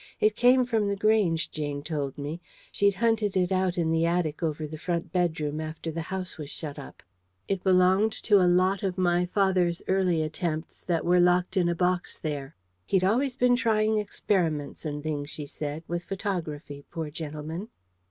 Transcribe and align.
It 0.19 0.35
came 0.35 0.65
from 0.65 0.87
The 0.87 0.95
Grange, 0.95 1.51
Jane 1.51 1.83
told 1.83 2.17
me: 2.17 2.41
she'd 2.71 2.95
hunted 2.95 3.37
it 3.37 3.51
out 3.51 3.77
in 3.77 3.91
the 3.91 4.03
attic 4.07 4.41
over 4.41 4.65
the 4.65 4.79
front 4.79 5.11
bedroom 5.11 5.61
after 5.61 5.91
the 5.91 6.01
house 6.01 6.39
was 6.39 6.49
shut 6.49 6.79
up. 6.79 7.03
It 7.47 7.63
belonged 7.63 8.13
to 8.23 8.37
a 8.41 8.49
lot 8.49 8.81
of 8.81 8.97
my 8.97 9.27
father's 9.27 9.83
early 9.87 10.23
attempts 10.23 10.83
that 10.85 11.05
were 11.05 11.19
locked 11.19 11.55
in 11.55 11.69
a 11.69 11.75
box 11.75 12.17
there. 12.17 12.55
"He'd 12.87 13.03
always 13.03 13.35
been 13.35 13.55
trying 13.55 13.99
experiments 13.99 14.85
and 14.85 15.03
things," 15.03 15.29
she 15.29 15.45
said, 15.45 15.83
"with 15.87 16.03
photography, 16.03 16.83
poor 16.89 17.11
gentleman." 17.11 17.69